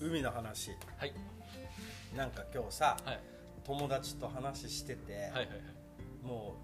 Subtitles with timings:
[0.00, 0.70] 海の話。
[0.96, 1.12] はい。
[2.16, 3.20] なんか今日さ、はい。
[3.64, 5.46] 友達と話してて、はいはいはい。
[6.26, 6.54] も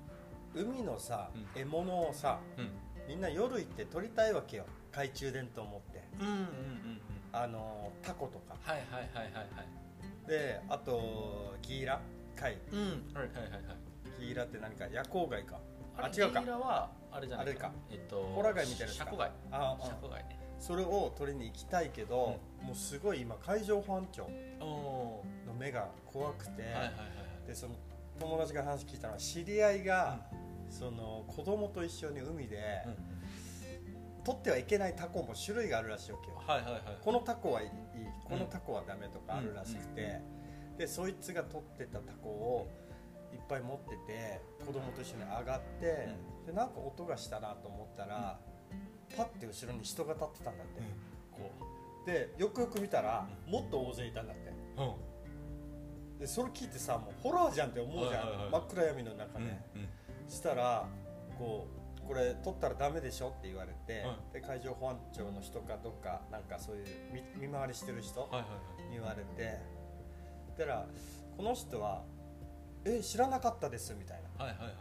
[0.54, 1.60] う海のさ、うん。
[1.60, 2.70] 獲物をさうん。
[3.08, 4.66] みんな夜行って取りたいわけよ。
[4.91, 6.02] 懐中電灯持って。
[6.20, 7.00] うんうんうんうん。
[7.32, 8.56] あのタコとか。
[8.62, 10.28] はいはいはいはいはい。
[10.28, 12.01] であとギーラ？
[12.37, 12.56] 貝。
[12.73, 12.78] うん。
[12.80, 14.20] はいはいはいはい。
[14.20, 15.59] ギーラって何か夜光貝か。
[15.98, 16.41] あれ違うか。
[16.41, 17.73] ゲイラはあれじゃないあれか。
[17.91, 19.30] えっとホラ貝みたいなシャコ貝。
[19.51, 19.84] ああ。
[19.84, 20.23] シャコ貝。
[20.24, 24.28] ねそれを取りに行きたいけど、もうすごい今海上保安庁
[24.60, 25.22] の
[25.59, 26.74] 目が怖くて、
[27.46, 27.74] でその
[28.18, 30.20] 友達から話聞いたのは知り合いが、
[30.70, 33.14] その子供と一緒に海で、うん
[34.24, 36.41] 取ってはいけないタコも種類があるらしいわけよ。
[37.02, 37.69] このタコはいい
[38.24, 40.22] このタコはダメとかあるらしくて、
[40.78, 42.70] でそいつが取ってたタコを
[43.34, 46.08] いっぱい持ってて子供と一緒に上がって、
[46.46, 48.41] でなんか音がしたなと思ったら、
[49.14, 50.80] パッて後ろに人が立ってたんだって、
[51.30, 51.50] こ
[52.06, 54.50] でよくよく見たら、もっと大勢いたんだって。
[54.77, 56.19] ううん。
[56.19, 58.50] でそれ聞いてさもうホラーじゃんって思うじゃん、はいはいはい。
[58.50, 59.88] 真っ暗闇の中で、うん
[60.27, 60.88] したら
[61.38, 61.66] こ
[62.02, 64.33] うこれ取ったらダメでしょって言われて、うん。
[64.33, 66.84] で海上保安庁の人かどっかなんかそういう
[67.36, 68.46] 見見回りしてる人はいはいは
[68.86, 68.89] い。
[68.89, 69.58] に言われて
[70.58, 70.86] だから
[71.36, 72.05] この人は
[72.84, 74.44] 「え知らなかったです」みたいな。
[74.44, 74.74] はいはいはい。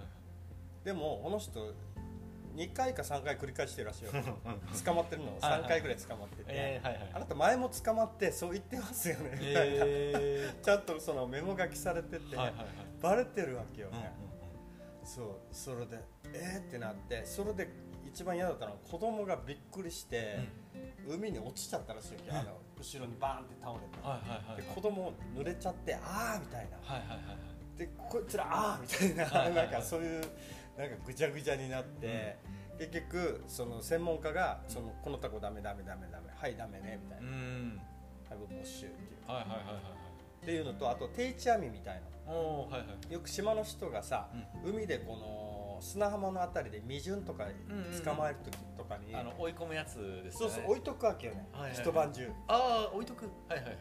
[0.85, 1.73] でもこの人
[2.55, 4.11] 2回か3回繰り返してるらしいよ。
[4.85, 5.37] 捕まってるの。
[5.39, 7.09] はいはい3回ぐらい捕まってて、えーはいはい。
[7.13, 12.67] あなた前も捕まってそう言ってますよね、みたいなえちゃんとそのメモ書きされてて、ーはいはいはい。
[13.01, 13.89] バレてるわけよ。
[13.91, 14.11] うんうんね、
[15.03, 15.99] そうそれで
[16.33, 17.69] えー、ってなってそれで
[18.05, 20.39] 一番嫌だったのは子供がびっくりして、
[21.07, 26.77] 海に落ちちゃったらしいあの後ろにバーンって倒れて、はいはいはいで子供濡れちゃってああみたいな。
[26.81, 27.77] はいはいはいはい。
[27.77, 29.71] でこいつらああみたいな、はいはいはい。
[29.71, 30.23] なんかそういう
[30.77, 32.38] なんかぐちゃぐちゃになって、
[32.77, 37.81] 結局その専門家がそのこのタコダメダメダメダメはいダメねみたいうな、ん。
[38.30, 39.31] はい僕没収っていう。
[39.31, 39.83] はいはいはいはいはい。
[40.41, 42.33] っていうのとあと定置網みたいな。
[42.33, 43.14] はいはい。
[43.14, 44.27] よく島の人がさ、
[44.65, 47.45] 海でこの砂浜のあたりで未順とか
[48.03, 50.53] 捕まえる時とかに、あの追い込むやつですよね。
[50.53, 51.81] そうそう置いとくわけよね、はいはいはい。
[51.81, 52.31] 一晩中。
[52.48, 53.25] ああ置いとく。
[53.48, 53.77] はいはいはい。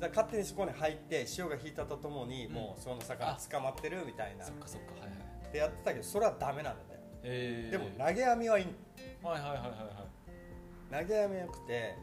[0.00, 2.52] だ勝手にそこに入って潮が引いたとともに、うん。
[2.52, 4.44] もうその魚捕まってるみたいな。
[4.44, 7.70] そっかそっかはいはいってやってたけどそれはダメなんだよえー。
[7.70, 8.66] でも投げ網はいい。
[9.22, 9.68] はいはいはいはい
[10.90, 11.04] はい。
[11.04, 11.94] 投げ網よくて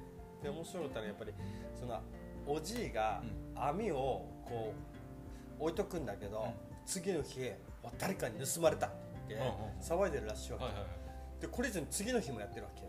[0.44, 1.34] で面白かったのはやっぱり
[1.80, 2.02] その
[2.48, 3.24] おじいが
[3.56, 3.96] 網を
[4.46, 4.74] こ
[5.60, 6.52] う置いとくんだけど、うん。
[6.86, 7.52] 次の日
[7.98, 8.96] 誰かに盗まれたって
[9.30, 9.48] 言って、
[9.82, 10.88] 騒いでるらしいわけ、はいはいは
[11.40, 11.42] い。
[11.42, 12.82] でこれ以上に次の日もやってるわけ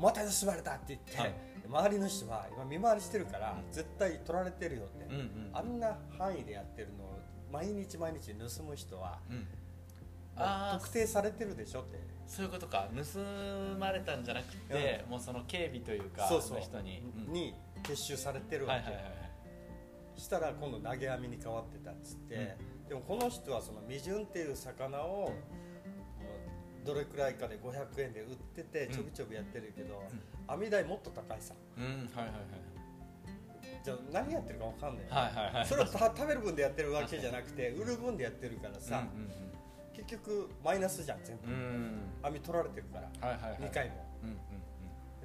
[0.00, 1.34] また盗まれたって言って、はい。
[1.68, 3.72] 周りの人は今見回りしてるから、うん。
[3.72, 5.50] 絶対取られてるよって、うんうん。
[5.52, 7.18] あんな範囲でやってるのを
[7.52, 9.46] 毎日毎日盗む人はうん
[10.36, 11.98] 特定されてるでしょって。
[12.26, 12.88] そういうことか。
[12.94, 13.20] 盗
[13.78, 16.58] まれたんじゃなくて、もうその警備というかそうそう。
[16.58, 17.32] の人に、うん。
[17.32, 19.12] に結集されてるわけ、はいはいはい。
[19.12, 19.22] はい
[20.14, 22.56] したら今度投げ網に変わってたっつって、
[22.88, 25.32] でもこの人はその未純っていう魚を
[26.84, 30.02] どれくらいかで500円で売っててちょびちょびやってるけど、
[30.46, 31.54] 網代もっと高いさ。
[31.76, 31.84] うん
[32.14, 32.34] はいはい
[33.84, 35.66] じゃあ何やってるか分かんない、はいはいはいはい。
[35.66, 39.08] それをた食べる分でやってるわけじゃなくて売る分でやってるからさ、
[40.04, 41.54] 結局マイナスじゃん全部、うん。
[41.54, 43.60] うんうん網取られてるから、はいはいはい。
[43.60, 44.06] 2回も。
[44.22, 44.36] うんうん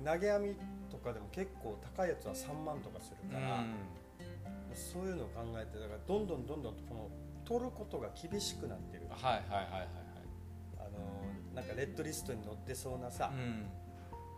[0.04, 0.56] で投げ網
[0.92, 3.30] とかでも結構高いやつは3万とかするうん。
[3.32, 3.64] から、
[4.76, 7.10] そういうのを考えてだからどんどんどんどんこの
[7.46, 9.08] 取ることが厳しくなってる。
[9.10, 9.88] はいはいはいはい
[10.80, 11.00] あの
[11.56, 13.66] なんかレッドリストに載ってそうなさ、はいうん。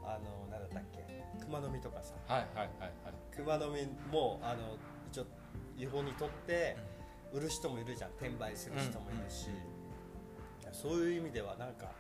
[0.06, 1.06] あのなんだったっけ？
[1.44, 2.14] 熊の実とかさ。
[2.28, 3.14] はいはいはいはい。
[3.36, 4.78] 熊の実もあの
[5.12, 5.26] 一応
[5.78, 6.78] 違法に取って
[7.34, 8.12] 売る人もいるじゃん。
[8.12, 9.50] 転売する人もいるし、い
[10.70, 11.92] やそういう意味ではなんか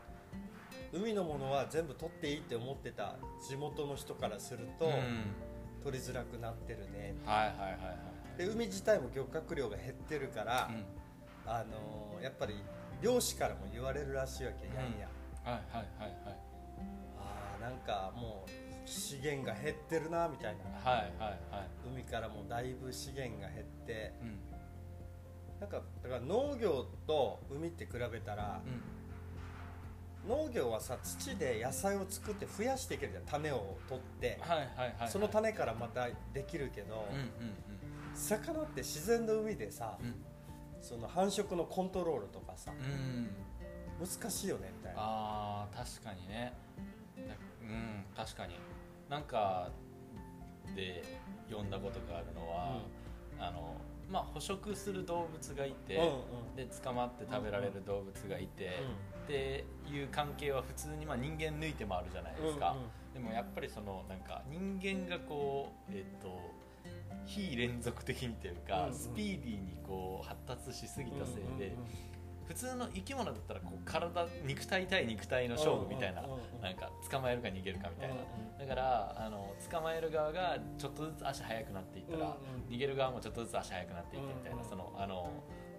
[0.91, 3.15] 海のものは全部取っていいって思ってた
[3.47, 4.93] 地元の人からすると、うん。
[5.83, 7.15] 取りづらくなってるね。
[7.25, 7.95] はいはいはいは
[8.35, 8.37] い。
[8.37, 11.51] で海自体も漁獲量が減ってるから、うん。
[11.51, 12.55] あのやっぱり
[13.01, 14.81] 漁師からも言われるらしいわけ、んや。
[14.81, 14.99] ん。
[14.99, 15.07] や
[15.43, 15.85] はいはい
[16.25, 16.39] はい。
[17.17, 18.49] あーなんかもう
[18.85, 20.91] 資源が減ってるなみたいな。
[20.91, 21.67] はいはいはいはい。
[21.93, 24.48] 海からもだいぶ資源が減ってうん
[25.59, 28.81] なんかだから農業と海って比べたら、うん。
[30.29, 35.09] 農業はさ土で野菜を作って増やしていけるじゃん種を取って、はいはいはいはい。
[35.09, 37.29] その種からまたできるけど、うんうん
[38.15, 40.15] 魚って自然の海でさ、うん。
[40.81, 42.85] その繁殖のコントロールとかさうん。
[42.85, 43.29] うん
[43.99, 44.97] 難しいよねみたいな。
[45.01, 46.53] あー確かにね。
[47.17, 48.55] だうん確かに。
[49.09, 49.71] なんか
[50.75, 51.03] で
[51.49, 52.81] 読んだことがあるのは、
[53.39, 53.75] あの
[54.11, 56.07] まあ捕食する動物がいて、うんう
[56.53, 56.55] ん。
[56.55, 58.79] で捕まって食べられる動物がいて、
[59.25, 62.83] っていう関係は普通にまあ人間抜いてもあるじゃないですか、うんうん
[63.13, 66.39] でもやっぱりそのなんか人間がこうえっと
[67.25, 71.75] 非連続的にというか、うんうんスピーディーにこう発達しすぎたせいで、
[72.49, 76.23] 普通の生き物だったらこう体肉体対肉体の勝負みたいな、
[76.63, 82.35] なんか捕まえるか逃げるかみたいな、うんだからあの捕まえる側がちょっとずつ足速くなっていったら、
[82.67, 85.29] 逃げる側もちょっとずつ足速くなっていってみたいな、そのあの、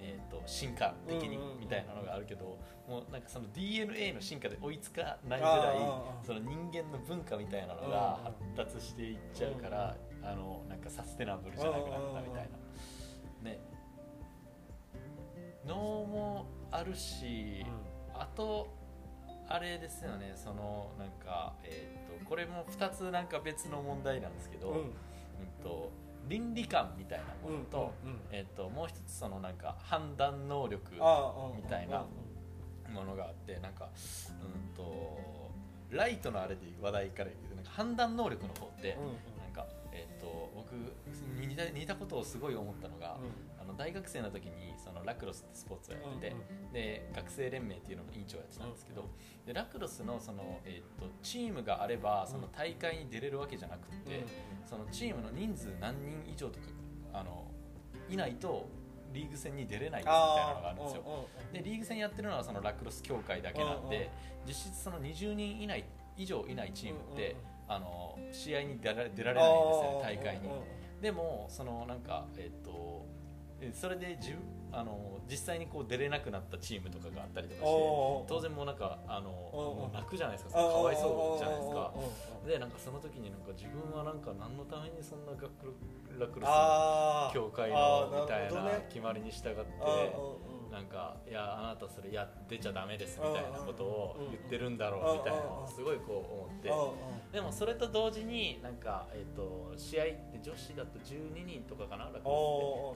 [0.00, 2.56] えー、と進化的にみたいなのがあるけど、
[2.88, 5.78] もうなんかその DNA の進化で追いつかないぐらい
[6.24, 8.20] その人間の文化みたいなのが
[8.56, 12.59] 発達していっちゃうから、あのなんかサステナブルじゃなくなったみたいな。
[15.70, 17.64] 能もあるし、
[18.12, 18.68] あと
[19.48, 24.76] あれですよねそのなんか、えー、とこれも2つなんか別の問題なんですけど、うん。
[24.76, 24.84] うん
[25.62, 25.90] と
[26.28, 30.92] 倫理観みたいなものと,、うんうんえー、ともう一つそのなんか判断能力
[31.56, 32.04] みたいな
[32.92, 33.88] ものがあってなんか
[34.28, 35.50] うんと
[35.90, 39.12] ライトのあれで話題から言うとなんか判断能力の方って、うんうん。
[39.42, 40.72] なんか、えー、と僕
[41.40, 43.16] 似た似たことをすごい思ったのが、
[43.80, 46.36] 大学生の時にそのラクロスってスポーツをやってて、
[46.70, 49.08] で学生連盟っていうのの委員長をやってたんですけど、
[49.46, 54.26] でラクロスのその、えー、とチームがあればその大会に出れるわけじゃなくて、
[54.66, 56.66] そのチームの人数何人以上とか
[57.14, 57.50] あの
[58.10, 58.68] いないと
[59.14, 61.28] リーグ戦に出れないみたいなのがあるんですよ。
[61.50, 64.10] でリーグ戦やってるのはそのラクロス協会だけなんで、
[64.46, 65.86] 実質その20人以内
[66.18, 67.34] 以上いないチームって、
[67.66, 70.50] あの試合に出られ出られないんですよね大会に。
[71.00, 72.89] でもそのなんかえっ、とえ
[73.74, 74.38] それで自分
[74.72, 81.92] あの実際にこう出れなくなったチームとかがあったりとかして当然もうなんかあのもう泣くじゃないですかかわいそうじゃないですか。
[82.46, 85.50] でなんかその時になんか自分はなんか何のためにそんなラク
[86.18, 89.60] ラクロス協会のみたいな決まりに従って
[90.70, 97.36] なんかいやあなたそれや出ちゃダメですみたいなことを言ってるんだろうみたいなのをすごいこう思って。
[97.36, 102.94] でもそれと同時になんか、えー、と試合って女子だと12人とかかな男子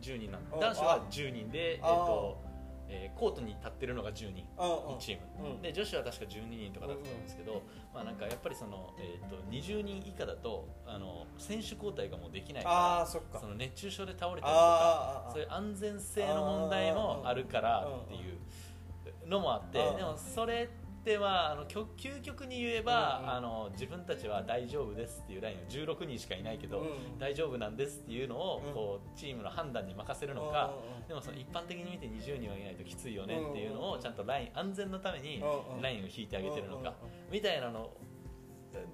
[0.00, 2.49] 10人なん男子は10人で、えーと
[2.90, 4.44] えー、コートに立ってるのが10人。
[4.58, 7.62] 1チーム、で女子は確か12人とかだったと思うんですけど、
[7.94, 26.84] まあ、なんかやっぱりその、えー、と20人以下だとあの選手交代がもうできないからその熱中症で倒れたりとかそういう安全性の問題もあるからっていうのもあってでもそれってはあの究極に言えば、あの自分たちは大丈夫ですっていうラインを16人しかいないけど、
[27.18, 30.74] 大丈夫なんですっていうのをこうチームの判断に任せるのか、
[31.08, 35.42] でもその一般的に見て20人はいないときついよねっていうのをちゃんとライン安全のために
[35.80, 36.94] ラインを引いてあげてるのか
[37.32, 37.90] みたいなの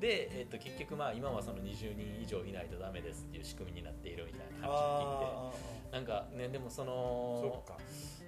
[0.00, 5.76] で、えー、と結局まあ今はその20人以上いないとダメですっていう仕組みになっているみたいな話を聞いて。
[5.93, 7.62] なんかねでもその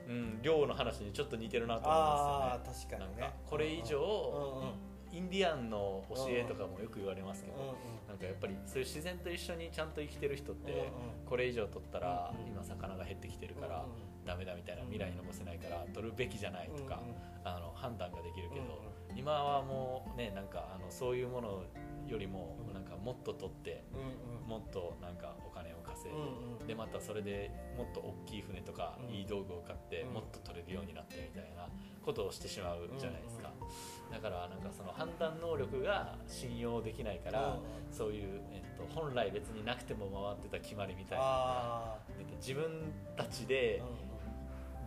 [0.09, 2.99] うん、寮の話にちょっと似てるなと思いますよね。
[2.99, 4.73] 確かに、ね、なんかこれ以上、
[5.13, 7.77] インディアンの教えとかもよく言われますけど、
[8.09, 10.91] なんかやっぱりそういう自然と一緒にちゃんと生きてる人って、
[11.27, 13.85] これ以上取ったら今魚が減ってきてるから
[14.29, 17.01] ダメだみたいな未来に残せないから取るべきじゃないとか、
[17.45, 18.63] あの判断ができるけど、
[19.17, 21.65] 今はもうねなんかあのそういうもの
[22.07, 23.85] よりもなんかもっと取って、
[24.47, 26.19] もっとなんかお金を稼い
[26.61, 31.67] で、でまたそれでもっと大きい船とかいい道具を買って、もっと取れるようになってみたいな
[32.05, 33.51] ことをしてしまうじゃないですか、
[34.13, 37.59] だからなんかその判断能力が信用できないから、
[37.91, 41.97] そういう、えっと、本来別になくても回ってた決まりみたいな
[42.37, 43.83] 自分たちで、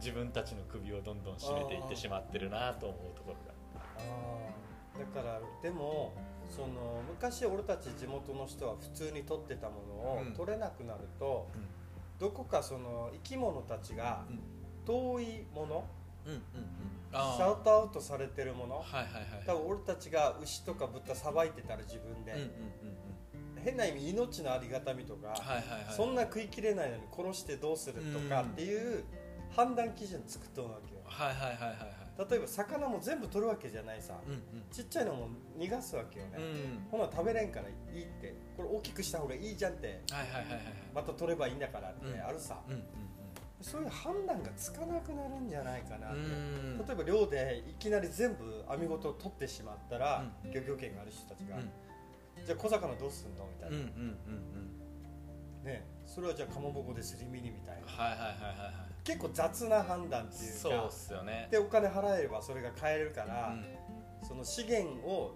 [0.01, 3.51] 自分たちの首をどんどん締めていってしまってるなと思うところが。
[4.99, 6.11] だからでも
[6.49, 11.61] その昔俺たち地元の人は普通に取ってたものを取れなくなると、うん、
[12.19, 14.25] どこかその生き物たちが
[14.85, 15.85] 遠いもの、
[16.25, 16.43] うんうんうん、
[17.11, 22.49] シャウトアウトされてるもの、はいはいはい、多分俺たちが牛とか豚さばいてたら自分で、うんうんうん
[23.57, 29.05] うん、変な意味命のありがたみとか、はいはいはい、そんな食いきれないのに殺してどうするとかっていう
[29.55, 31.01] 判断基準作っとるわけよ。
[31.05, 31.77] はいはいはいはい
[32.29, 38.35] 例えば魚も全部取るわけじゃないさ、うんうん、ちっちゃいのも逃がすわけよね、うん、ほな食べれんからいいって。
[38.55, 40.61] これ大きくした方がいいじゃんって、はいはいはいはい、
[40.93, 42.85] また取ればいいんだからってあるさ、うんうんうん、
[43.61, 46.19] そういう判断がつかなくなるんじゃないかなって。
[46.85, 54.17] 例えば漁でいきなり全部網ごと取ってしまったら、うん、漁業権がある人たちが、うん、じゃあ小魚どうすんのみたいな、うんうんうん
[55.63, 61.47] うん、ねそれはじゃあかまぼこですり身にみたいな、はいはいはいはい結構雑な判断っていうかそうっすよね。
[61.51, 65.35] でお金払えればそれが買えるから、うん、その資源を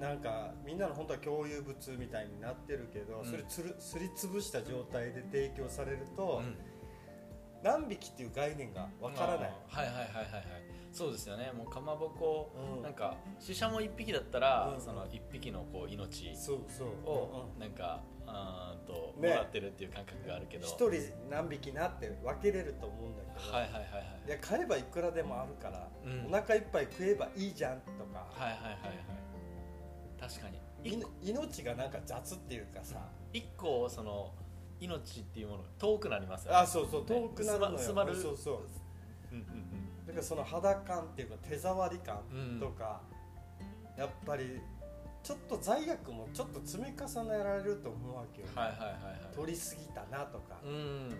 [0.00, 6.56] なんかみんなの本当は共有物みたいになってるけど、うん、それつるすりつぶした状態で提供されると、うん、
[7.62, 11.52] 何匹っていう概念がわからない、はいはいはいはいはいそうですよね。
[11.52, 12.82] もうかまぼこ、うん。
[12.82, 14.80] なんか死者も1匹だったら、うん。
[14.80, 16.32] その1匹のこう命
[17.06, 24.28] をなんかあーんともねらってるっていう感覚があるけど、一人何匹なって分けれると思うんだけど、はいはいはいはい。
[24.28, 26.26] いや買えばいくらでもあるから、うん。
[26.26, 28.80] お腹いっぱい食えばいいじゃんとか、はいはいはいはい。
[30.20, 30.60] 確かに。
[31.22, 34.32] 命がなんか雑っていうかさ、一個その
[34.80, 36.58] 命っていうものが遠くなりますよね。
[36.58, 38.16] あそうそう遠くなるのよ、薄まる。
[38.16, 38.58] そうそう。
[39.32, 39.69] うんうん
[40.10, 42.18] だからその肌感っていうか手触り感
[42.58, 43.00] とか、
[43.96, 44.60] やっぱり
[45.22, 48.92] ちょっと罪悪もちょっと積み重ねられると思うわけよ、うんはいはいはいは
[49.32, 49.36] い。
[49.36, 51.14] 取りすぎたなとか、うん。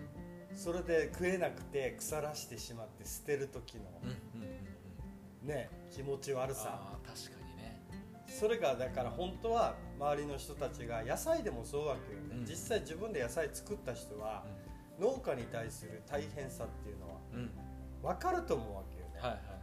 [0.53, 4.49] それで食えなくて腐らしてしまって捨てる時のうんうんうん
[5.43, 5.47] うん。
[5.47, 6.97] ね気持ち悪さ。
[7.05, 7.81] 確かにね。
[8.27, 12.45] それがだから本当は周りの人たちが野菜でもそうわけよね、うん。
[12.45, 14.43] 実際自分で野菜作った人は
[14.99, 17.51] 農家に対する大変さっていうのはうんうん
[18.01, 19.61] 分かると思うわけよね、はいはいはい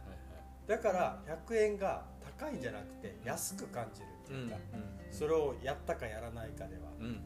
[0.67, 2.05] だから100円が
[2.37, 7.21] 高いんじゃなくて安く感じるってはいいうか、うんそれをやったかやらないかでは、うんうん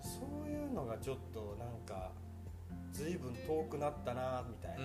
[0.00, 2.12] そういうのがちょっとなんか
[2.92, 4.84] 随分遠くなったなみたいな、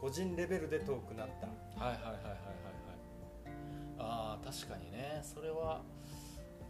[0.00, 1.46] 個人レベルで遠くなった。
[1.82, 2.34] はいはいはいはいはい。
[2.34, 2.42] はい
[3.98, 5.20] ああ確かにね。
[5.22, 5.82] それは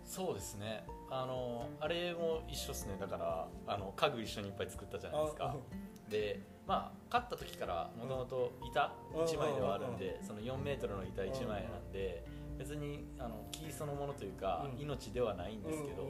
[0.05, 0.85] そうですね。
[1.11, 2.97] あのあれも一緒ですね。
[3.01, 5.57] だからあの家具一緒にいっぱい作ったじゃないですか
[6.13, 12.25] でまあ勝った時からもともと板うん1枚ではあるんでその4メートルの板1枚なんで
[12.59, 16.03] 別にあの木そのものというかうん命ではないんですけど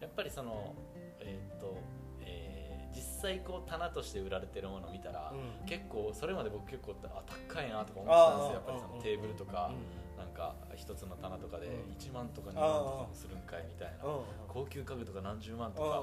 [0.00, 0.74] やっぱりその
[1.20, 1.76] えーっと
[2.20, 9.74] えー実際こう棚として売られてるものを見たらうん結構それまで僕結構あ高いなとか思ってたんですよやっぱりそのテーブルとかう
[10.16, 11.72] なんか一つの棚とかでうん。
[11.98, 14.04] 1万とか2あー万とかもするんかいみたいな。
[14.08, 14.22] うん。
[14.48, 15.90] 高級家具とか何十万とうん。
[15.90, 16.02] か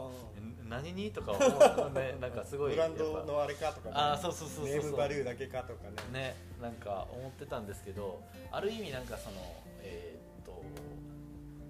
[0.70, 0.94] 何？
[0.94, 2.16] にとか思うね。
[2.22, 5.96] なんかすごいブランドのあれかとか、ね、あーそうそうそうネームバリューだけかとかね。
[6.12, 6.36] ね。
[6.62, 9.38] なんか思ってたんですけどある意味なんかその
[9.82, 10.62] えーっと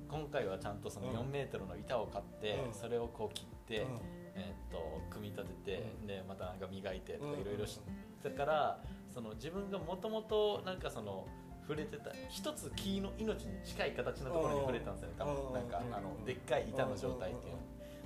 [0.10, 1.16] 今回はちゃんとそのうん。
[1.18, 2.74] 4メートルの板を買ってうん。
[2.74, 4.00] それをこう切って、うん。
[4.36, 6.08] えーっと組み立てて、うん。
[6.08, 7.42] でまたなんか磨いてとかうん。
[7.42, 7.80] いろいろし
[8.24, 8.80] たから、
[9.14, 11.28] その自分がもともとなんかその
[11.68, 12.12] 触れてた。
[12.30, 15.16] 一つ木の命に近い形のところに触れたんですよね。
[15.18, 15.54] 多うん分。
[15.54, 17.54] なんかうんあのでっかい板の状態っていう。
[17.54, 17.60] の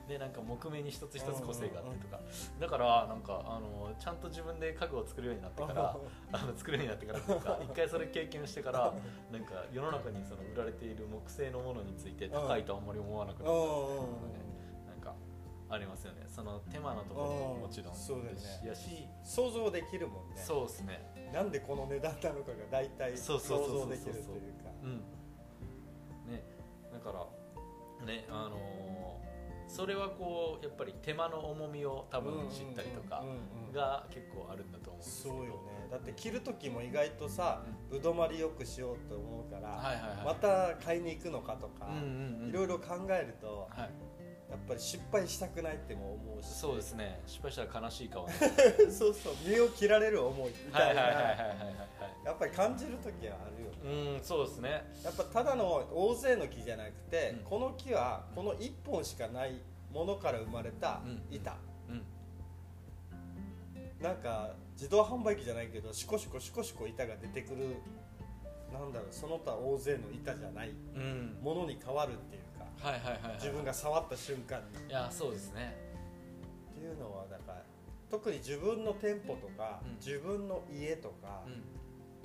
[0.07, 2.17] でなんか木目に一つ一つ個性があってとか。
[2.17, 5.97] うんだからなんかあのちゃんと自分で家具を作るようになってから
[6.31, 8.93] あの作るようになってからとか一回それ経験してから
[9.31, 13.87] なんか世の中にその売られている木製のものについて高いとあんまり思わなくなったの
[14.21, 14.39] がね
[14.87, 15.13] なんか
[15.69, 16.23] ありますよね。
[16.27, 18.41] その手間のところももちろんそうだよね。
[18.65, 20.37] やし想像できるもんね。
[20.37, 24.69] そうですねなんでこの値段なのかが大体想そうそうそうそうそう像できるというか。
[24.83, 24.97] うん。
[26.31, 26.43] ね
[26.91, 28.97] だからねあのー
[29.67, 33.23] それはこうやっぱり手間の重みを多分知ったりとか
[33.73, 35.35] が結構あるんだと思うんですけど。
[35.35, 35.57] そうよね。
[35.91, 40.25] だって着る時も意外とさぶどまりよくしようと思うから、はいはいはい。
[40.25, 41.89] また買いに行くのかとか、
[42.47, 43.89] いろいろ考えるとはい
[44.49, 46.47] やっぱり失敗したくないっても思うし。
[46.47, 47.19] そうですね。
[47.27, 48.33] 失敗したら悲しい顔ね。
[48.89, 51.01] そうそう身を切られる思いみはいたいな。
[51.01, 51.57] はいはいはいはいはい
[52.23, 54.15] やっぱり感じる時はあるよね。
[54.15, 54.69] うんそうですね。
[55.03, 57.39] やっぱただの大勢の木じゃなくて、うん。
[57.39, 59.61] この木はこの1本しかない
[59.91, 61.23] ものから生まれたうん。
[61.29, 61.57] 板、
[61.89, 62.05] うん。
[64.01, 67.75] なんか自動販売機じゃないけどシコシコシコシコ板が出てくる
[68.71, 71.37] なんだろうその他大勢の板じゃないうん。
[71.41, 72.41] ものに変わるっていう。
[72.43, 72.46] か
[72.81, 73.33] はいはいはいはい。
[73.35, 74.85] 自分が触った瞬間に。
[74.85, 75.75] っいやそうですね。
[76.73, 77.63] ていうのはだから
[78.09, 79.95] 特に自分の店舗とか、うん。
[79.95, 81.63] 自分の家とか、うん。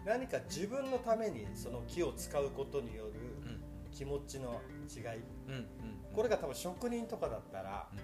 [0.04, 3.12] 何か自分のためにその木を使うことによる
[3.44, 3.62] うん。
[3.90, 5.22] 気持ちの違い。
[5.48, 5.66] うんうん
[6.14, 7.98] これが多分職人とかだったら、うん。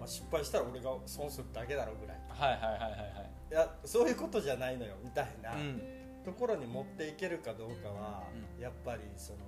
[0.00, 2.20] まあ、失敗したら俺が損するだけだろうぐらい。
[2.28, 3.30] はいはいはいはいはい。
[3.52, 5.80] いやそういうことじゃないのよみたいな、うん。
[6.24, 8.24] ところに持っていけるかどうかは、
[8.58, 9.38] うやっぱりその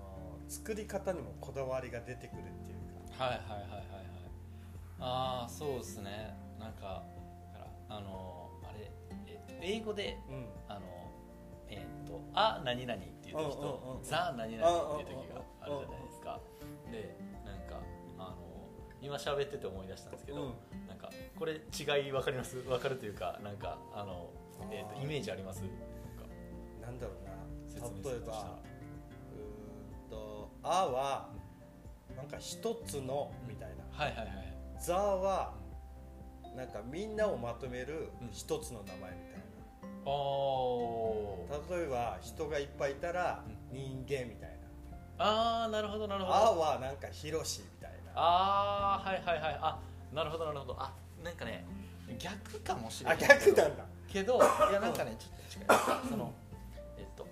[0.48, 3.24] 作り方にもこだわりが出てくるっていうか。
[3.24, 3.80] はいはいはいはいはい。
[5.00, 6.36] ああそうですね。
[6.58, 7.02] なんか
[7.88, 8.90] あのあれ、
[9.26, 10.46] えっと英語でうん。
[10.68, 10.80] あの
[11.68, 16.40] えっと「あ何々」っていう時と「ザ何々」っていう時があるじゃないですか。
[16.90, 17.80] でなんか
[18.18, 18.36] あの
[19.02, 20.54] 今喋ってて思い出したんですけど、うん。
[20.86, 22.62] なんかこれ違い分かります？
[22.62, 24.30] 分かるというかなんかあの、
[24.70, 25.60] えっとイメージあります？
[25.62, 25.76] なんか。
[26.82, 27.12] なんだろ
[27.66, 28.10] 説うな。
[28.10, 28.58] 例え明としたら
[30.10, 31.28] と「あ」は
[32.16, 33.84] なんか一つのみたいな。
[33.92, 35.52] はいはいはい「ザ」は
[36.54, 39.46] なんかみんなをまとめるうん一つの名前みたいな。
[41.76, 44.56] 例えば人がいっぱいいたらう人間みたい
[45.18, 46.64] あーなるほどなるな「ほど。
[46.64, 48.12] あ」はなんかひろしみたいな。
[48.14, 49.58] ああはいはいはい。
[49.60, 49.78] あ
[50.12, 50.76] なるほどなるほど。
[50.78, 50.92] あ
[51.24, 51.64] なんかね
[52.18, 53.84] 逆かもしれないあ逆なんだ。
[54.08, 56.08] けどいやなんかねちょっと違う。
[56.10, 56.32] その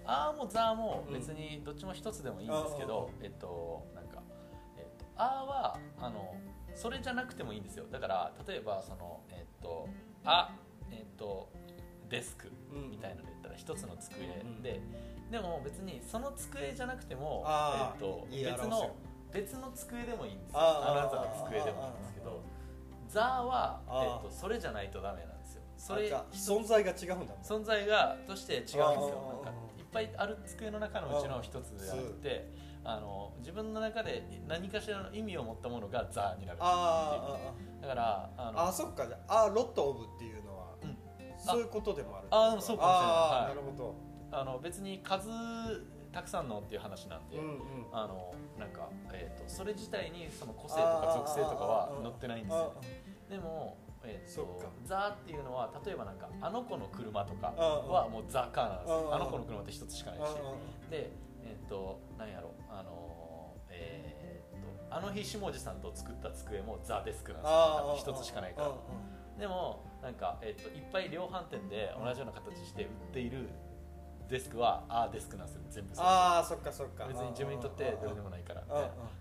[0.05, 4.23] えっと「あ」も「ザ」も別にどっちも一つでもいいんですけど、えっとなんか
[4.77, 6.35] 「えっと、あ」はあの
[6.75, 7.87] それじゃなくてもいいんですよ。
[7.91, 9.89] だから例えばそのえっと
[10.25, 10.55] 「あ」
[10.91, 11.49] えっと
[12.09, 14.27] デスクみたいなので言ったら一つの机
[14.63, 14.81] で、
[15.31, 18.95] でも別にその机じゃなくても、えっと、別の
[19.33, 20.61] 別の机でもいいんですよ。
[20.61, 22.43] あなたの机でもいいんですけど
[23.09, 25.63] 「ザ」は、えっと、それじゃないとダメなんですよ。
[25.77, 29.44] それ存在が違うんだ存在がとして違うんですよ
[29.95, 32.51] ぱいある机の中のうちの一つであって
[32.85, 40.99] あの自分の中で何かしらの意味を持ったものが「ザ」になるだからあのあそっかじゃあロット・オブっていうのは、うん、
[41.39, 42.29] そういうことでもある。
[42.31, 43.95] ああそうかもしれない、はい、なるほど。
[44.33, 45.29] あの別に数
[46.13, 47.59] たくさんのっていう話なんで、うんうん、
[47.93, 52.75] あのなんか、えーと、それ自体にその個性とか属性とかは載ってないんですよ。
[53.29, 59.15] でも、えーと、ザっていうのは例えばなんかあの子の車とかはもうザカーなんですよ。
[59.15, 60.25] あの子の車って一つしかないし。
[60.91, 61.11] で
[61.43, 62.55] えっ、ー、となんやろ。
[62.69, 67.97] あのえー、とあの日下地さんと作った机もザデスクなんですよ。
[67.99, 68.71] 一つしかないから。
[69.39, 73.49] でもなんか、えーと、といっぱい量販店で同じような形して売っている
[74.35, 75.63] デスクはああデスクなんですよ。
[75.71, 77.07] 全部ああそっかそっか。
[77.07, 78.65] 別に自分にとってどれでもないから。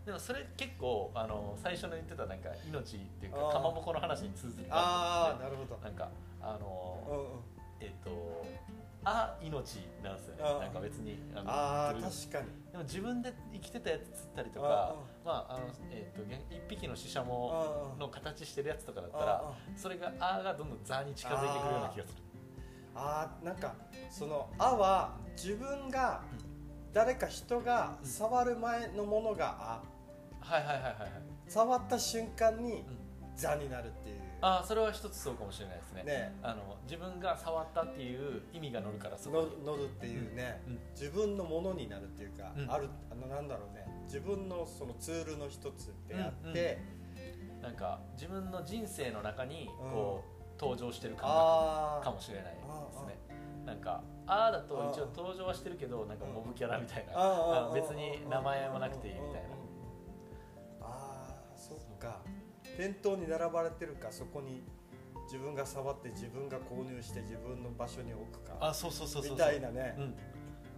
[0.04, 5.78] でもそれ結構あの最初の言ってたなんか命っていうかかまぼこの話に通ずるああなるほど。
[5.84, 6.10] なんか
[6.42, 7.44] あの
[7.80, 8.44] えっと
[9.06, 10.42] あ命なんですよね。
[10.66, 12.72] なんか別にああ確かに。
[12.72, 22.24] でも自分で生きてたやつ釣ったりとかまああのえっと一匹のシシャモの形してるやつとかだったらそれがあがどんどんザに近づいてくるような気がする
[22.96, 23.76] あなんか
[24.10, 26.22] その「あ」は自分が
[26.94, 29.84] 誰か人が触る前のものが「あ」
[30.40, 30.94] はいはいはいはい。
[31.48, 32.86] 触った瞬間に
[33.36, 34.24] 「座」になるっていう。
[34.42, 36.04] ああそれは一つそうかもしれないですね。
[36.04, 36.36] ね。
[36.44, 43.88] あの自分が触ったっていう意味が乗るからそこ乗るっていうね、うん、自分のものになるっていうか、うん、あるあのなんだろうね。
[44.04, 46.78] 自分のそのツールの一つであって、
[47.16, 52.62] うんうん、なんか自分の人生の中にこう、登場してる感覚かもしれないで
[52.92, 53.20] すね。
[53.66, 59.50] なんかああだと一応登場はしてるけどなんかモブキャラみたいな別に名前もなくていいみたいな。
[60.82, 62.20] ああそっか。
[62.78, 64.64] 店頭に並ばれてるかそこに
[65.26, 68.58] 自分が触って自分が購入して自分の場所に置くか。
[68.60, 70.16] あそうそうそうそうみたいなね、うん。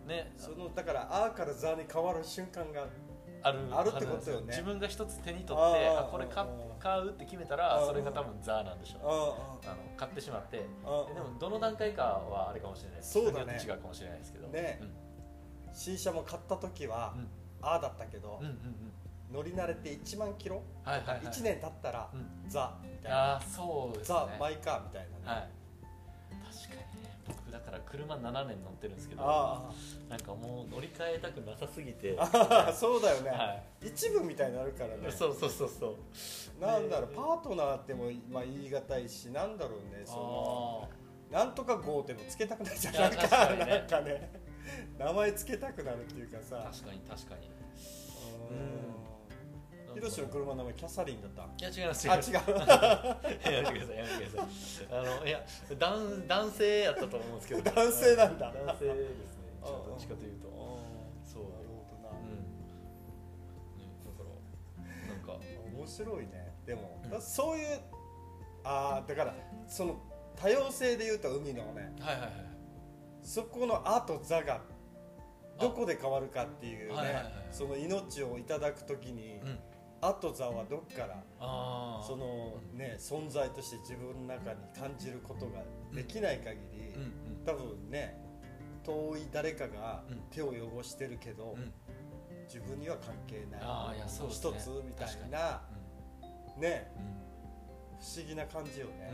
[0.08, 2.88] ね、そのだから「あ」から「座」に変わる瞬間が
[3.46, 4.48] あるあるってことよね。
[4.48, 6.44] 自分が一つ手に取ってあこれ買
[6.80, 9.60] 買うって決めたらそれが多分ザなんでしょ。
[9.64, 10.58] うあの買ってしまって。
[10.58, 13.62] でもどの段階かはあれかもしれないそうだね。
[13.64, 14.48] 違うかもしれないですけど。
[14.48, 14.90] ね、うん、
[15.74, 17.28] 新車も買った時は、うん、
[17.62, 18.94] ああだったけど、うんうんうん。
[19.32, 23.36] 乗り慣れて1万キロ、はいはいはい、1年経ったら、うん、ザみたいな。
[23.36, 25.38] あそうです、ね、ザマイカーみたいなね、はい。
[25.38, 25.48] だ
[27.66, 29.24] から車7年乗ってるんですけど
[30.10, 32.18] なんかもう乗り換えたくなさすぎて。
[32.74, 35.12] そうだよね、はい、一部みたいになるからね。
[35.12, 35.98] そうそうそうそ
[36.60, 36.62] う。
[36.62, 40.90] なんだろうパートナーっても、まあ、言い難いしなんだろうねその
[41.32, 42.94] なんとか号ってもつけたくないじゃん。
[42.96, 44.32] なんかね、なんかね。
[44.98, 46.70] 名前つけたくなるっていうかさ。
[46.72, 47.50] 確かに確かに。
[48.52, 49.15] うん
[49.96, 51.44] ヒロシの車の名前キャサリンだった？
[51.44, 52.32] いや違います違います。
[52.36, 55.42] やめてくださいやめてくださいあのいや
[55.80, 57.62] 男男性やったと思うんですけど。
[57.62, 58.52] 男性なんだ。
[58.52, 59.46] 男性ですね。
[59.64, 60.48] どっちかというと。
[61.24, 61.44] そう。
[61.44, 62.26] なるほどな、うん。
[63.80, 64.24] ね、だか
[64.84, 65.40] らなんか
[65.78, 66.54] 面白いね。
[66.66, 67.80] でも、うん、そういう
[68.64, 69.36] ああだから
[69.68, 70.00] その
[70.36, 72.32] 多様性でいうと海のね、はいはいはい、
[73.22, 74.62] そこの「あ」と「座」が
[75.60, 79.60] どこで変わるかっていうね、はいはいはい、その命をいただく時に、うん
[80.08, 81.24] 後座はどっから
[82.06, 85.64] そのね存在として自分の中に感じることが
[85.94, 88.18] できない限り、うんうん、多分ね
[88.84, 91.74] 遠い誰かが手を汚してるけど、うん、
[92.46, 93.62] 自分には関係ない。
[94.30, 95.62] 一つみたいな
[96.58, 96.92] ね、
[98.00, 99.12] 不思議な感じよね、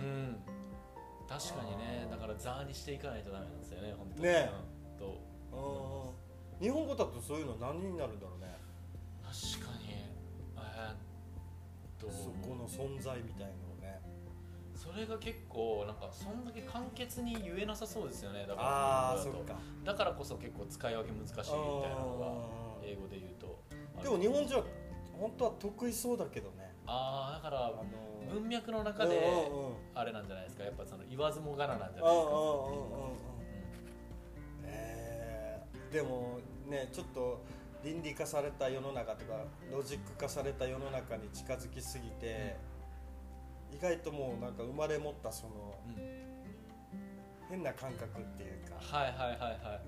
[1.27, 4.23] 確かにねだから座にしていかないとダメなんですよね本当に。
[4.23, 4.51] ね。
[4.99, 6.13] と。
[6.59, 8.55] 日本語だとそういうの何になるんだろうね。
[9.23, 9.70] 確かに
[12.01, 14.01] とそこの存在みたいのをね。
[14.75, 18.45] それが結構なんかそんだけ簡潔に言えなさそうですよね。
[18.47, 19.59] だからあそっか。
[19.83, 21.53] だからこそ結構使い分け難しいみたいな
[21.99, 22.17] の
[22.81, 23.63] が英語で言うと
[24.01, 24.63] でも日本人は
[25.13, 26.73] 本当は得意そうだけどね。
[26.87, 27.71] ああだから
[28.33, 29.21] 文脈の中で
[29.93, 30.63] あれなんじゃないですか。
[30.63, 32.33] やっぱその言わずもがななんじゃないですか。
[34.63, 35.61] え
[35.91, 37.43] でもねちょっと
[37.83, 42.55] 倫理化された世の中とかロジック化された世の中に近づきすぎて、
[43.71, 45.95] うん、意外ともうなんか生まれ持ったその、うん、
[47.49, 48.75] 変な感覚っていうか。
[48.79, 49.81] はいはいはいはい。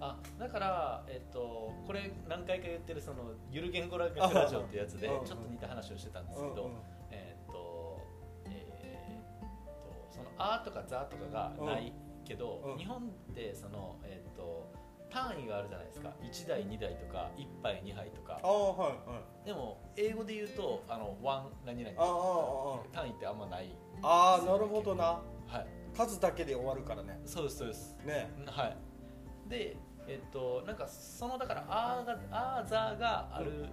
[0.00, 5.18] あだから、えっと、これ何回か言ってるそのゆる言語学ラジオってやつでうん。
[5.20, 6.70] うんちょっと似た話をしてたんですけど、
[7.10, 8.00] えっと
[8.46, 11.92] えーっとその「あ」とか「ざ」とかがない
[12.24, 12.78] けど、うん。
[12.78, 14.57] 日本ってその、えっと
[15.10, 16.12] 単位があるじゃないですか。
[16.22, 18.40] 1台2台とか1杯2杯とか。
[18.42, 19.46] ああはいはい。
[19.46, 21.96] でも英語で言うとあのワン何々。
[21.98, 23.74] あああ単位ってあんまない。
[24.02, 25.04] あああなるほどな。
[25.04, 25.22] は
[25.60, 25.66] い。
[25.96, 27.20] 数だけで終わるからね。
[27.24, 27.98] そうですそうです。
[28.04, 28.30] ね。
[28.46, 28.76] はい。
[29.48, 33.66] でえっとなんかそのだから「あ」が「あ」「ざ」がある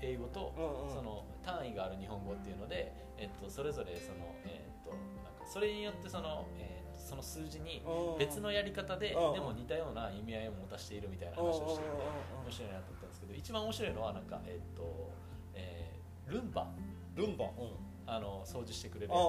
[0.00, 0.88] 英語と、うん。
[0.88, 4.96] うんその単位がある日本語っていうので、えっと、それぞれその、えっと、な
[5.30, 6.81] んかそれによってその、え
[7.12, 11.88] その数字にうん別のやり方で、うんでも似たような意味合いを持たしているみたいな話をしてて
[12.32, 15.10] うん面白いなと思ったんですけど一番面白いのはなんか、えっと
[15.54, 16.66] えールンバ。
[17.14, 17.44] ルンバ。
[17.44, 17.52] うん。
[18.06, 19.22] あの掃除してくれるやあ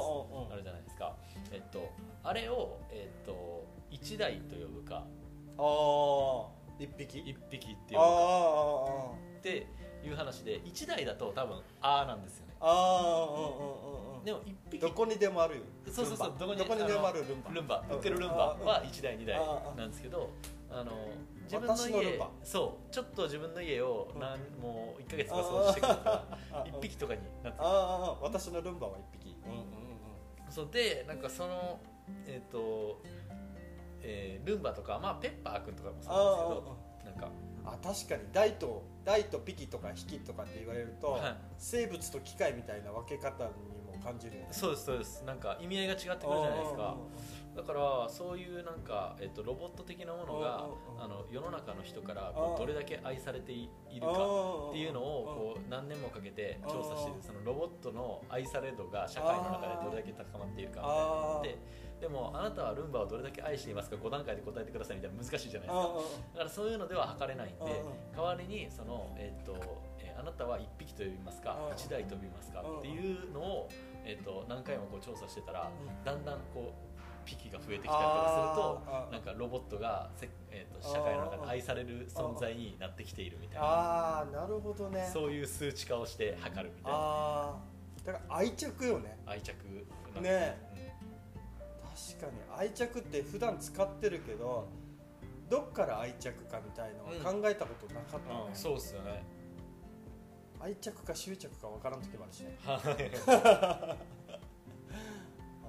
[0.49, 1.15] つあるじゃないですか、
[1.51, 1.91] えっと、
[2.23, 4.95] あれを、えっと、1台と呼ぶか。
[4.95, 6.47] ああ
[6.79, 9.35] 一匹？1匹ってああ呼ぶか。
[9.35, 9.67] あって
[10.03, 12.42] いう話で1台だと多分「あ」なんですよ。
[12.42, 14.23] ねあああうんうんうんうん。
[14.23, 14.79] でも1匹。
[14.79, 15.63] どこにでもあるよ。
[15.91, 17.51] そうそうそうどこにどこにでもあるルンバ。
[17.51, 17.83] ルンバ。
[17.91, 18.35] 売ってるルンバ。
[18.35, 19.37] は1台2台
[19.75, 20.29] なんですけど
[20.71, 20.91] あの
[21.43, 22.93] 自分の家そう。
[22.93, 24.19] ちょっと自分の家をうん。
[24.21, 29.35] 何もう1ヶ月とか掃除してくれたらあ1匹とかになってああああ私のルンバは一匹。
[29.45, 29.51] うん。
[29.51, 30.69] うんうんそう。
[30.71, 31.79] でなんかその
[32.27, 33.01] えっ、と、
[34.01, 37.31] えールンバとかまあペッパーくんとかもあそうなんですけどなんか
[37.65, 41.37] ああ確かに大と大とピキとかヒキとかって言われると、はい。
[41.57, 43.49] 生物と機械みたいな分け方に
[43.85, 44.47] も感じるよね。
[44.51, 45.23] そうですそうです。
[45.25, 46.97] なんか意味合いが違ってくるじゃないですか。
[47.55, 50.65] だからそういうなんか、えっと、ロボット的なものが
[50.99, 54.13] あの世の中の人からこうどれだけ愛されていいるか
[54.69, 61.57] っていうのをこう何年もかけて調査してそのロボットの愛され度が社会の中でどれだけ高まっているかみたいなので
[62.03, 65.87] でもあなたはルンバをどれだけ愛していますか5段階で答えてくださいみたいな難しいじゃないですか。
[66.33, 67.81] だからそういうのでは測れないんで
[68.13, 69.55] 代わりにその、えっと
[69.99, 71.75] えーあなたは1匹と呼びますかうん。
[71.75, 72.79] 1台と呼びますかうん。
[72.79, 73.69] っていうのを、
[74.03, 76.03] えっと何回もこう調査してたらうん。
[76.03, 83.65] だんだんこうピキが増えてきたりとかするとなんかロボットがせ、えー、と社会の中で愛される存在になってきているみたいな。
[83.65, 84.25] ああ。
[84.25, 85.09] なるほどね。
[85.11, 87.55] そういう数値化をして測るみたいな。
[88.05, 89.17] だから愛着よね。
[89.25, 89.55] 愛着
[90.21, 90.72] ね
[92.23, 94.67] かに愛着って普段使ってるけど
[95.49, 99.23] どっから愛着かみたいのは考えたことなかったね、うんそうっすよね。
[100.59, 102.57] 愛着か執着か分からん時もあるしね。
[102.63, 102.79] はい。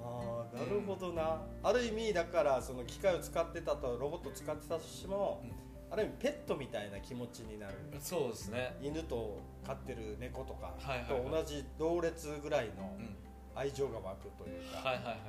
[0.06, 5.42] ああなるほどな、ある意味だからその機械を使ってたとロボットを使ってたとしても、
[5.90, 7.74] ある意味ペットみたいな気持ちになる。
[7.98, 8.76] そうですね。
[8.80, 10.74] 犬と飼ってる猫とか
[11.08, 13.16] と同じ同列ぐらいのうん。
[13.56, 15.20] 愛情が湧くというか、はいはいはいはい。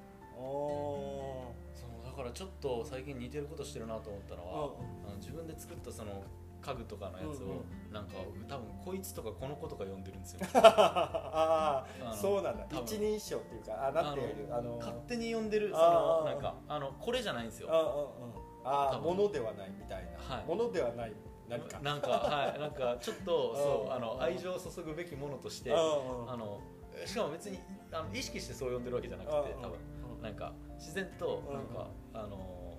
[0.00, 0.03] お
[0.36, 1.54] そ
[2.02, 4.70] うだからちょっと最近似てることしてるなと思ったのは、
[5.06, 6.22] あの自分で作ったその
[6.64, 7.50] 家具とかのやつを、うん
[7.90, 8.14] うなんか
[8.48, 10.40] 多分こいつとかこの子とか呼んでるんですよ。
[10.54, 12.66] ああそうなんだ。
[12.70, 17.68] 一人称っていうかあなんていうあの勝手に呼んでるそのなんかあのこれじゃないんですよ。
[17.70, 20.44] ああものではないみたいな、はい。
[20.46, 21.12] ものではない
[21.48, 21.78] 何か。
[21.80, 22.58] なんかはい。
[22.58, 26.60] なんかちょっとそうあの愛情を注ぐべきものとしてああの
[27.04, 27.58] しかも別に
[27.92, 29.78] あの意識してそう呼んでるわけじゃなくてあ多分
[30.24, 32.78] なんか自然となんかあの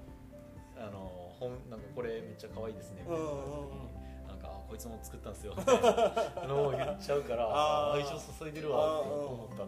[0.76, 3.38] あの本なんかこれめっちゃ可愛いですねみたいなうんうん。
[3.38, 3.96] うん
[4.28, 7.46] なんかあこいつも作ったんですよみたいなのを言っちゃうから
[7.94, 9.64] 愛情注いでるわって思った。
[9.64, 9.68] あ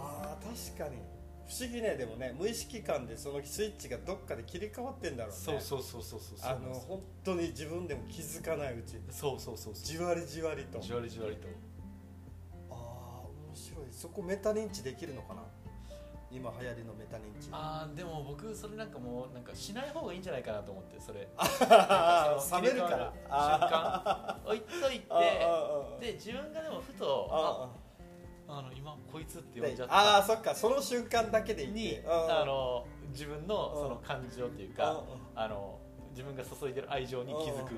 [0.00, 0.98] あ確かに。
[1.46, 2.34] 不思議ねでもね。
[2.36, 5.38] 無意識感でそのスイッチがどっかで切り替わってんだろうね。
[5.38, 9.84] そうそうそうそうそうそうあの本当に自分でも気づかないうちにそうそうそうそう。
[9.84, 10.80] じわりじわりと。
[10.80, 11.46] じわりじわりと。
[12.70, 13.86] ああ面白い。
[13.92, 15.42] そこメタ認知できるのかな？
[16.30, 17.48] 今流行りのメタ認知。
[17.50, 21.20] あーでも僕それなんかもうなんかしない方がいいんじゃないかなと思ってそれ。
[21.20, 21.26] 冷
[22.62, 23.12] めるから。
[23.28, 27.68] 瞬間置いといてあああで自分がでもふとあ
[28.48, 29.94] ああの今こいつってで呼んじゃった。
[29.94, 35.40] ああそっかその瞬間だけでいいにあの自分のその感情というかうん。
[35.40, 35.78] あの
[36.10, 37.76] 自分が注いでる愛情に気づくってい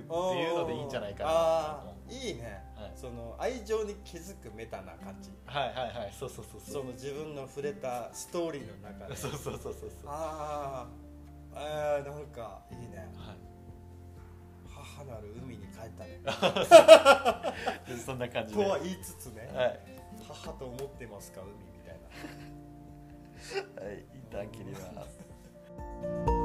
[0.50, 2.92] うのでいいんじゃないかなあとーいいね、はい。
[2.94, 5.30] その愛情に気づくメタな感じ。
[5.46, 6.12] はいはいはい。
[6.12, 9.16] そうそうそうそそうの自分の触れたストーリーの中で。
[9.16, 9.90] そうそうそうそうそう。
[10.06, 11.58] あー。
[11.58, 13.08] あーなんかいいね。
[13.16, 13.36] はい。
[14.68, 16.20] 母なる海に帰ったね。
[17.88, 19.80] で そんな感じとでは言いつつね、はい。
[20.28, 21.98] 母と思ってますか海みたい
[23.80, 23.86] な。
[23.86, 24.04] はい。
[24.14, 26.41] 一旦切ります